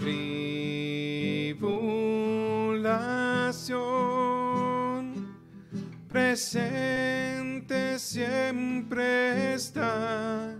[0.00, 1.76] tribulación,
[6.08, 10.56] presente siempre está.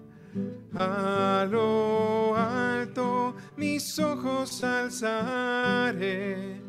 [0.79, 6.61] A lo alto mis ojos alzaré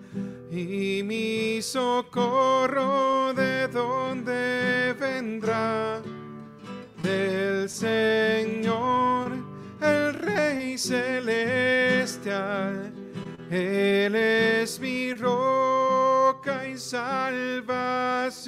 [0.52, 6.02] y mi socorro de dónde vendrá
[7.04, 9.11] del Señor,
[10.82, 12.42] celestial.
[13.50, 18.40] Él es mi roca y salvación,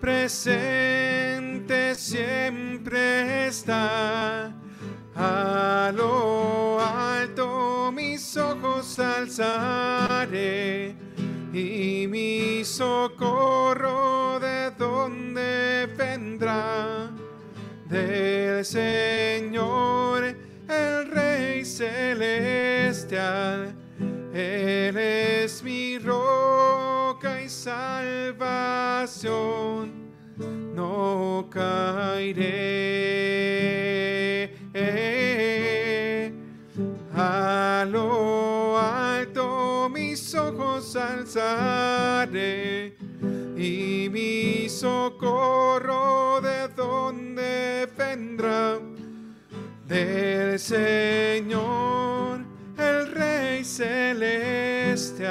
[0.00, 4.52] presente siempre está.
[5.14, 7.92] A lo alto.
[7.92, 10.96] Mis ojos alzaré
[11.52, 17.10] y mi socorro de dónde vendrá.
[17.88, 20.34] Del Señor,
[20.68, 21.64] el Rey
[23.10, 23.74] celestial.
[24.32, 28.30] Él es mi roca y salvación,
[30.74, 32.40] no caeré.
[37.12, 42.96] A lo alto mis ojos alzaré
[43.56, 48.78] y mi socorro de dónde vendrá
[49.90, 51.39] del Señor,
[53.80, 55.24] celestial.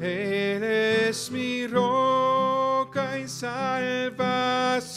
[0.00, 4.92] Él es mi roca y salvación,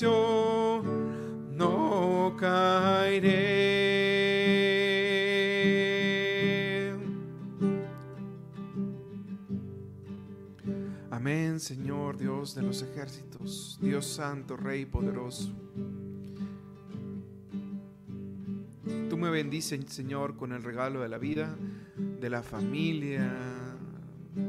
[1.55, 3.33] no caeré.
[11.09, 15.53] Amén, Señor Dios de los ejércitos, Dios santo, Rey poderoso.
[19.33, 21.55] Bendices, Señor, con el regalo de la vida,
[21.97, 23.31] de la familia,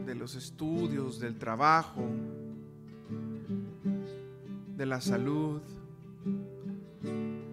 [0.06, 2.06] de los estudios, del trabajo,
[4.76, 5.62] de la salud.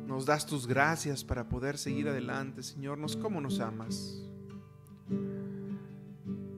[0.05, 2.97] Nos das tus gracias para poder seguir adelante, Señor.
[2.97, 4.21] Nos cómo nos amas.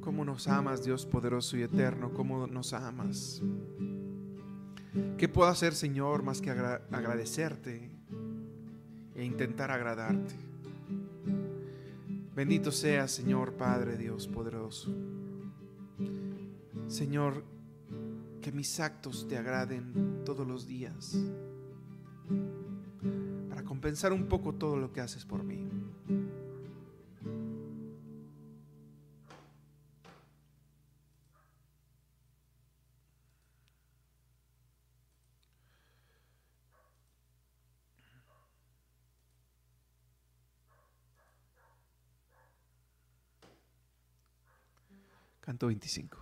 [0.02, 3.42] Cómo nos amas, Dios poderoso y eterno, cómo nos amas.
[5.18, 7.92] ¿Qué puedo hacer, Señor, más que agra- agradecerte
[9.16, 10.36] e intentar agradarte?
[12.36, 14.92] Bendito seas, Señor Padre Dios poderoso.
[16.88, 17.44] Señor,
[18.42, 21.16] que mis actos te agraden todos los días
[23.50, 25.70] para compensar un poco todo lo que haces por mí.
[45.64, 46.18] Canto 25.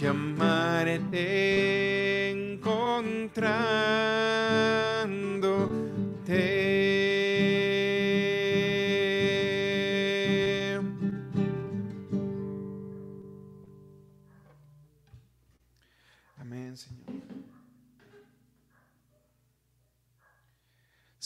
[0.00, 1.20] y amarte,
[2.30, 4.85] encontrándote.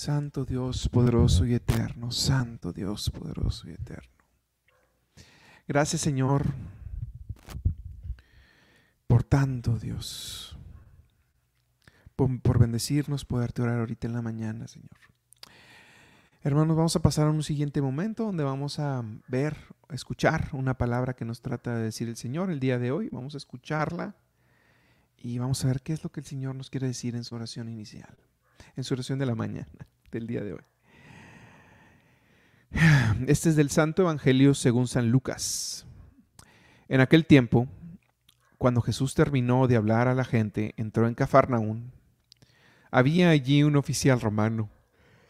[0.00, 4.10] Santo Dios poderoso y eterno, Santo Dios poderoso y eterno.
[5.68, 6.46] Gracias Señor
[9.06, 10.56] por tanto Dios,
[12.16, 14.88] por, por bendecirnos, poderte orar ahorita en la mañana Señor.
[16.42, 19.54] Hermanos, vamos a pasar a un siguiente momento donde vamos a ver,
[19.90, 23.10] escuchar una palabra que nos trata de decir el Señor el día de hoy.
[23.12, 24.14] Vamos a escucharla
[25.18, 27.34] y vamos a ver qué es lo que el Señor nos quiere decir en su
[27.34, 28.16] oración inicial
[28.76, 29.68] en su oración de la mañana
[30.10, 30.62] del día de hoy.
[33.26, 35.86] Este es del Santo Evangelio según San Lucas.
[36.88, 37.68] En aquel tiempo,
[38.58, 41.92] cuando Jesús terminó de hablar a la gente, entró en Cafarnaún.
[42.90, 44.68] Había allí un oficial romano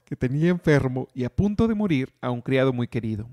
[0.07, 3.29] que tenía enfermo y a punto de morir a un criado muy querido.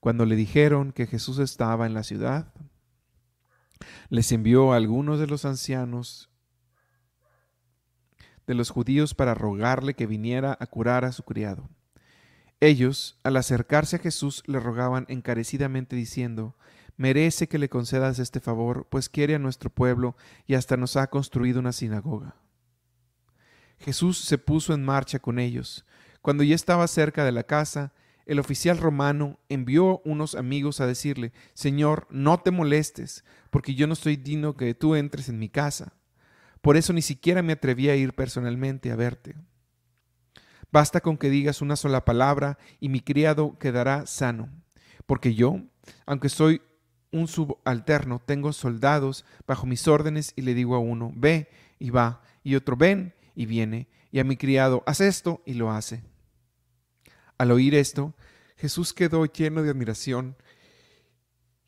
[0.00, 2.52] Cuando le dijeron que Jesús estaba en la ciudad,
[4.10, 6.30] les envió a algunos de los ancianos
[8.46, 11.68] de los judíos para rogarle que viniera a curar a su criado.
[12.60, 16.56] Ellos, al acercarse a Jesús, le rogaban encarecidamente diciendo,
[16.96, 21.08] Merece que le concedas este favor, pues quiere a nuestro pueblo y hasta nos ha
[21.08, 22.36] construido una sinagoga.
[23.78, 25.84] Jesús se puso en marcha con ellos.
[26.22, 27.92] Cuando ya estaba cerca de la casa,
[28.26, 33.92] el oficial romano envió unos amigos a decirle, Señor, no te molestes, porque yo no
[33.92, 35.92] estoy digno que tú entres en mi casa.
[36.64, 39.34] Por eso ni siquiera me atreví a ir personalmente a verte.
[40.72, 44.48] Basta con que digas una sola palabra y mi criado quedará sano,
[45.04, 45.60] porque yo,
[46.06, 46.62] aunque soy
[47.12, 52.22] un subalterno, tengo soldados bajo mis órdenes y le digo a uno, ve y va,
[52.42, 56.02] y otro, ven y viene, y a mi criado, haz esto y lo hace.
[57.36, 58.14] Al oír esto,
[58.56, 60.38] Jesús quedó lleno de admiración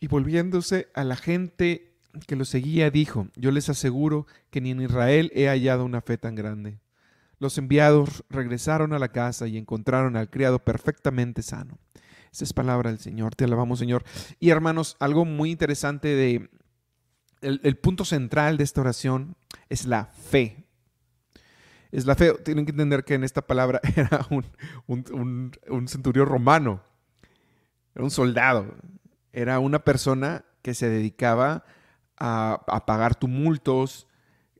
[0.00, 1.95] y volviéndose a la gente
[2.26, 6.18] que lo seguía dijo, yo les aseguro que ni en Israel he hallado una fe
[6.18, 6.78] tan grande.
[7.38, 11.78] Los enviados regresaron a la casa y encontraron al criado perfectamente sano.
[12.32, 14.04] Esa es palabra del Señor, te alabamos Señor.
[14.40, 16.50] Y hermanos, algo muy interesante de
[17.40, 19.36] el, punto central de esta oración
[19.68, 20.66] es la fe.
[21.92, 22.32] Es la fe.
[22.44, 24.44] Tienen que entender que en esta palabra era un,
[24.86, 26.82] un, un centurión romano,
[27.94, 28.74] era un soldado,
[29.32, 31.64] era una persona que se dedicaba
[32.18, 34.06] a, pagar tumultos,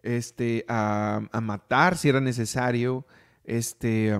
[0.03, 3.07] este, a, matar si era necesario,
[3.45, 4.19] este,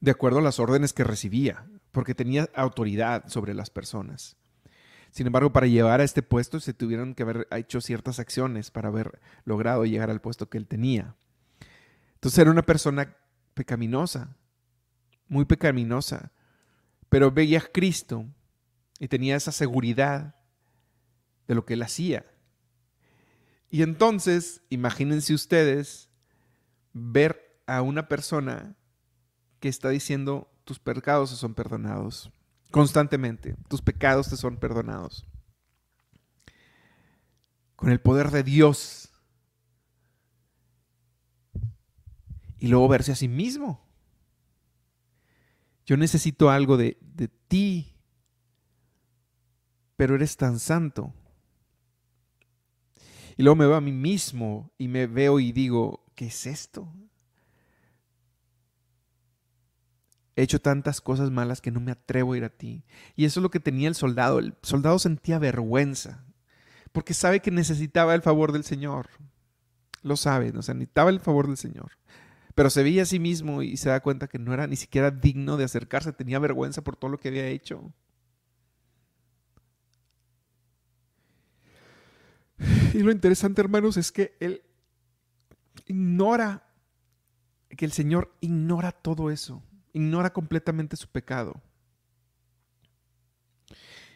[0.00, 4.36] de acuerdo a las órdenes que recibía, porque tenía autoridad sobre las personas.
[5.10, 8.88] Sin embargo, para llevar a este puesto se tuvieron que haber hecho ciertas acciones para
[8.88, 11.16] haber logrado llegar al puesto que él tenía.
[12.14, 13.16] Entonces era una persona
[13.54, 14.36] pecaminosa,
[15.26, 16.32] muy pecaminosa,
[17.08, 18.24] pero veía a Cristo
[19.00, 20.36] y tenía esa seguridad
[21.50, 22.24] de lo que él hacía.
[23.70, 26.08] Y entonces, imagínense ustedes
[26.92, 28.76] ver a una persona
[29.58, 32.30] que está diciendo, tus pecados te son perdonados
[32.70, 35.26] constantemente, tus pecados te son perdonados.
[37.74, 39.10] Con el poder de Dios.
[42.58, 43.84] Y luego verse a sí mismo.
[45.84, 47.96] Yo necesito algo de, de ti,
[49.96, 51.12] pero eres tan santo
[53.40, 56.92] y luego me veo a mí mismo y me veo y digo, ¿qué es esto?
[60.36, 62.84] He hecho tantas cosas malas que no me atrevo a ir a ti.
[63.16, 64.40] Y eso es lo que tenía el soldado.
[64.40, 66.26] El soldado sentía vergüenza
[66.92, 69.08] porque sabe que necesitaba el favor del Señor.
[70.02, 71.92] Lo sabe, no sea, necesitaba el favor del Señor.
[72.54, 75.10] Pero se veía a sí mismo y se da cuenta que no era ni siquiera
[75.10, 77.90] digno de acercarse, tenía vergüenza por todo lo que había hecho.
[82.94, 84.62] Y lo interesante, hermanos, es que él
[85.86, 86.66] ignora,
[87.68, 91.60] que el Señor ignora todo eso, ignora completamente su pecado,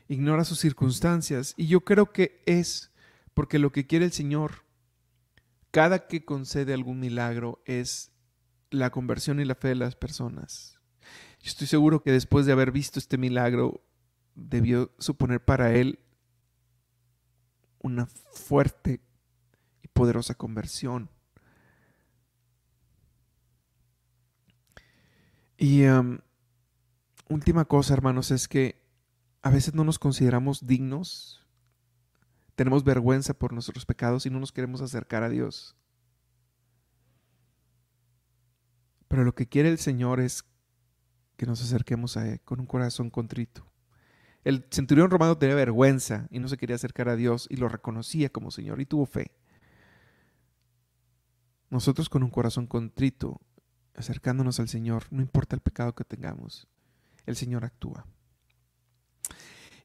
[0.09, 1.55] ignora sus circunstancias.
[1.57, 2.93] Y yo creo que es
[3.33, 4.65] porque lo que quiere el Señor,
[5.71, 8.13] cada que concede algún milagro, es
[8.71, 10.81] la conversión y la fe de las personas.
[11.41, 13.85] Yo estoy seguro que después de haber visto este milagro,
[14.35, 16.01] debió suponer para él
[17.85, 19.03] una fuerte
[19.83, 21.11] y poderosa conversión.
[25.59, 25.85] Y
[27.29, 28.83] última cosa, hermanos, es que
[29.43, 31.47] a veces no nos consideramos dignos,
[32.55, 35.77] tenemos vergüenza por nuestros pecados y no nos queremos acercar a Dios.
[39.09, 40.45] Pero lo que quiere el Señor es
[41.37, 43.74] que nos acerquemos a Él con un corazón contrito.
[44.45, 48.29] El centurión romano tenía vergüenza y no se quería acercar a Dios y lo reconocía
[48.29, 49.33] como Señor y tuvo fe.
[51.71, 53.41] Nosotros con un corazón contrito,
[53.97, 56.69] acercándonos al Señor, no importa el pecado que tengamos,
[57.27, 58.07] el Señor actúa.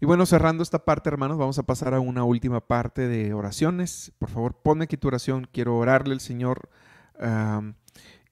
[0.02, 4.14] Y bueno, cerrando esta parte, hermanos, vamos a pasar a una última parte de oraciones.
[4.18, 5.48] Por favor, ponme aquí tu oración.
[5.52, 6.70] Quiero orarle al Señor.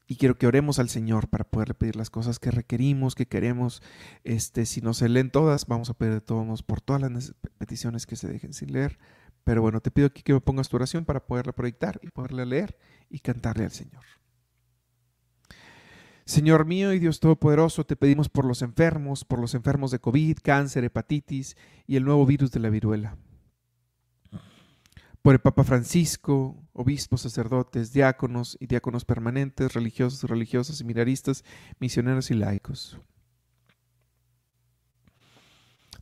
[0.07, 3.83] Y quiero que oremos al Señor para poderle pedir las cosas que requerimos, que queremos.
[4.23, 8.05] Este, si no se leen todas, vamos a pedir de todos por todas las peticiones
[8.05, 8.97] que se dejen sin leer.
[9.43, 12.45] Pero bueno, te pido aquí que me pongas tu oración para poderla proyectar y poderla
[12.45, 12.77] leer
[13.09, 14.03] y cantarle al Señor.
[16.23, 20.37] Señor mío y Dios Todopoderoso, te pedimos por los enfermos, por los enfermos de COVID,
[20.41, 23.17] cáncer, hepatitis y el nuevo virus de la viruela
[25.27, 31.43] por el Papa Francisco, obispos, sacerdotes, diáconos y diáconos permanentes, religiosos, religiosas, seminaristas,
[31.81, 32.98] misioneros y laicos.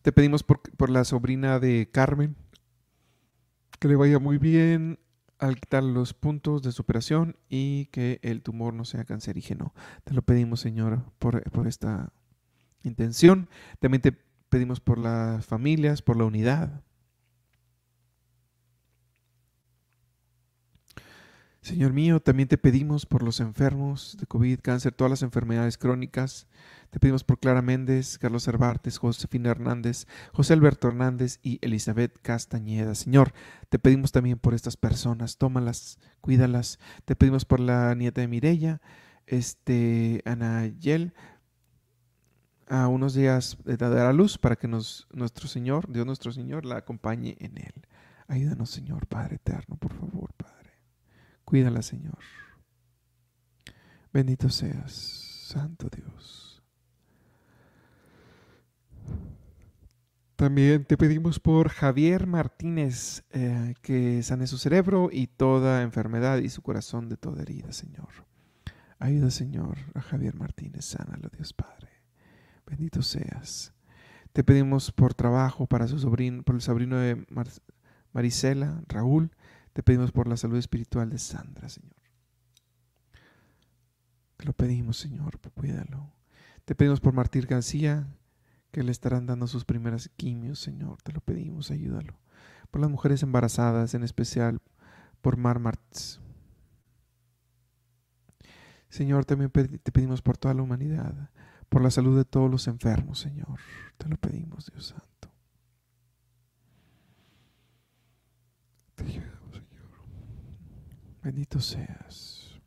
[0.03, 2.35] Te pedimos por, por, la sobrina de Carmen,
[3.79, 4.99] que le vaya muy bien
[5.39, 9.73] al quitar los puntos de su operación y que el tumor no sea cancerígeno.
[10.03, 12.13] Te lo pedimos, Señor, por, por esta
[12.83, 13.49] intención.
[13.79, 14.11] También te
[14.49, 16.83] pedimos por las familias, por la unidad,
[21.65, 26.45] Señor mío, también te pedimos por los enfermos de COVID, cáncer, todas las enfermedades crónicas.
[26.91, 32.93] Te pedimos por Clara Méndez, Carlos Cervantes, Josefina Hernández, José Alberto Hernández y Elizabeth Castañeda.
[32.93, 33.33] Señor,
[33.69, 36.77] te pedimos también por estas personas, tómalas, cuídalas.
[37.03, 38.79] Te pedimos por la nieta de Mirella,
[39.25, 41.15] este, Ana Yel,
[42.67, 46.63] a unos días de dar a luz para que nos, nuestro Señor, Dios nuestro Señor,
[46.63, 47.73] la acompañe en él.
[48.27, 50.34] Ayúdanos, Señor, Padre eterno, por favor.
[51.45, 52.17] Cuídala, Señor.
[54.11, 56.63] Bendito seas, Santo Dios.
[60.35, 66.49] También te pedimos por Javier Martínez eh, que sane su cerebro y toda enfermedad y
[66.49, 68.09] su corazón de toda herida, Señor.
[68.99, 71.89] Ayuda, Señor, a Javier Martínez, sánalo, Dios Padre.
[72.65, 73.73] Bendito seas.
[74.33, 77.25] Te pedimos por trabajo para su sobrino, por el sobrino de
[78.11, 79.31] Marisela, Raúl,
[79.75, 81.97] te pedimos por la salud espiritual de Sandra, Señor.
[84.37, 86.13] Te lo pedimos, Señor, cuídalo.
[86.63, 88.07] Te pedimos por Martín García,
[88.71, 91.01] que le estarán dando sus primeras quimios, Señor.
[91.01, 92.17] Te lo pedimos, ayúdalo.
[92.71, 94.61] Por las mujeres embarazadas, en especial
[95.19, 96.21] por Mar Martz.
[98.87, 101.31] Señor, también te pedimos por toda la humanidad,
[101.67, 103.59] por la salud de todos los enfermos, Señor.
[103.97, 105.29] Te lo pedimos, Dios Santo.
[108.95, 109.03] Te
[111.25, 112.61] Bendito seas.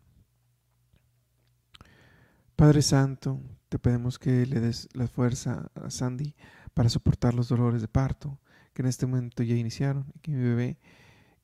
[2.57, 6.35] Padre Santo, te pedimos que le des la fuerza a Sandy
[6.75, 8.41] para soportar los dolores de parto
[8.75, 10.81] que en este momento ya iniciaron y que mi bebé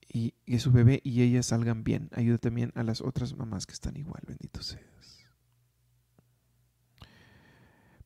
[0.09, 2.11] y que su bebé y ella salgan bien.
[2.15, 4.25] Ayuda también a las otras mamás que están igual.
[4.27, 5.29] Bendito seas.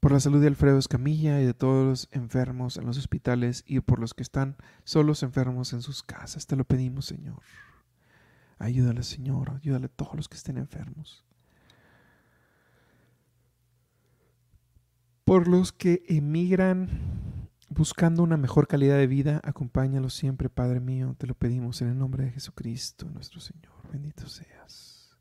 [0.00, 3.80] Por la salud de Alfredo Escamilla y de todos los enfermos en los hospitales y
[3.80, 7.40] por los que están solos enfermos en sus casas, te lo pedimos, Señor.
[8.58, 11.24] Ayúdale, Señor, ayúdale a todos los que estén enfermos.
[15.24, 16.88] Por los que emigran
[17.68, 21.98] buscando una mejor calidad de vida, acompáñalos siempre, Padre mío, te lo pedimos en el
[21.98, 23.74] nombre de Jesucristo, nuestro Señor.
[23.92, 25.16] Bendito seas.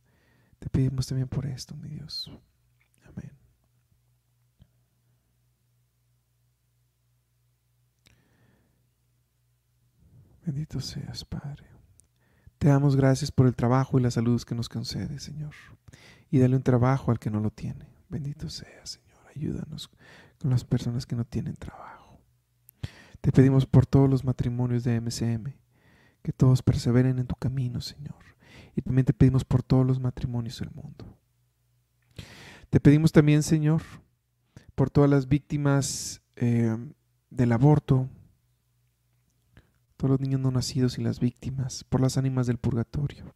[0.59, 2.31] Te pedimos también por esto, mi Dios.
[3.05, 3.31] Amén.
[10.43, 11.76] Bendito seas, Padre.
[12.57, 15.53] Te damos gracias por el trabajo y la salud que nos concede, Señor.
[16.31, 17.87] Y dale un trabajo al que no lo tiene.
[18.09, 19.19] Bendito seas, Señor.
[19.35, 19.91] Ayúdanos
[20.39, 22.19] con las personas que no tienen trabajo.
[23.21, 25.53] Te pedimos por todos los matrimonios de MCM,
[26.21, 28.15] que todos perseveren en tu camino, Señor.
[28.75, 31.17] Y también te pedimos por todos los matrimonios del mundo.
[32.69, 33.81] Te pedimos también, Señor,
[34.75, 36.75] por todas las víctimas eh,
[37.29, 38.09] del aborto,
[39.97, 43.35] todos los niños no nacidos y las víctimas, por las ánimas del purgatorio.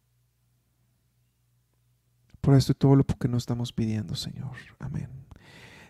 [2.40, 4.56] Por esto y todo lo que nos estamos pidiendo, Señor.
[4.78, 5.08] Amén.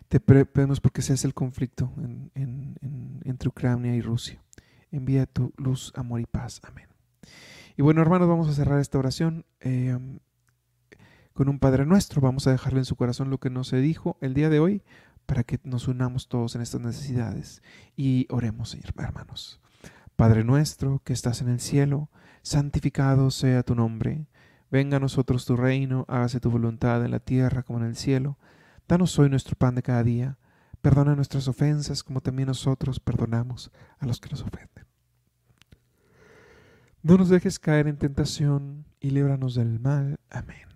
[0.08, 1.90] Te pedimos porque se hace el conflicto
[2.34, 4.42] entre Ucrania y Rusia.
[4.90, 6.60] Envía tu luz, amor y paz.
[6.64, 6.88] Amén.
[7.78, 9.96] Y bueno, hermanos, vamos a cerrar esta oración eh,
[11.32, 12.20] con un Padre nuestro.
[12.20, 14.82] Vamos a dejarle en su corazón lo que nos se dijo el día de hoy
[15.24, 17.62] para que nos unamos todos en estas necesidades
[17.96, 19.62] y oremos, hermanos.
[20.16, 22.10] Padre nuestro que estás en el cielo,
[22.42, 24.26] santificado sea tu nombre.
[24.70, 28.38] Venga a nosotros tu reino, hágase tu voluntad en la tierra como en el cielo.
[28.88, 30.38] Danos hoy nuestro pan de cada día.
[30.80, 34.86] Perdona nuestras ofensas como también nosotros perdonamos a los que nos ofenden.
[37.02, 40.18] No nos dejes caer en tentación y líbranos del mal.
[40.30, 40.68] Amén.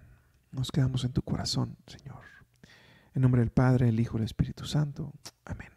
[0.50, 2.22] Nos quedamos en tu corazón, Señor.
[3.14, 5.12] En nombre del Padre, el Hijo y el Espíritu Santo.
[5.44, 5.68] Amén.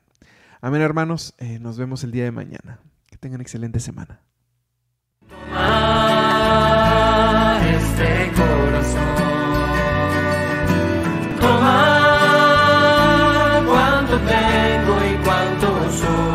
[0.61, 1.35] Amén, hermanos.
[1.37, 2.79] Eh, nos vemos el día de mañana
[3.19, 4.21] tengan excelente semana.
[7.75, 8.31] Este